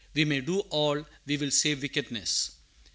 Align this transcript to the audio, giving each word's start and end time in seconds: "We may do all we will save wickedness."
"We 0.15 0.25
may 0.25 0.41
do 0.41 0.61
all 0.61 1.05
we 1.27 1.37
will 1.37 1.51
save 1.51 1.83
wickedness." 1.83 2.53